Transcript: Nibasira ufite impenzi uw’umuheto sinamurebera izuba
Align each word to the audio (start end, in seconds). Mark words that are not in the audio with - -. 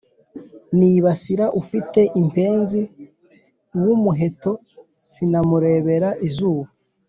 Nibasira 0.77 1.45
ufite 1.61 1.99
impenzi 2.21 2.79
uw’umuheto 3.77 4.51
sinamurebera 5.09 6.09
izuba 6.29 6.65